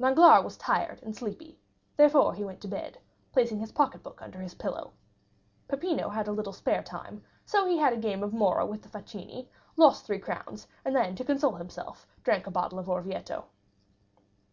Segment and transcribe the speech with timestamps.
[0.00, 1.58] Danglars was tired and sleepy; he
[1.96, 2.96] therefore went to bed,
[3.32, 4.92] placing his pocketbook under his pillow.
[5.66, 8.88] Peppino had a little spare time, so he had a game of morra with the
[8.88, 13.46] facchini, lost three crowns, and then to console himself drank a bottle of Orvieto.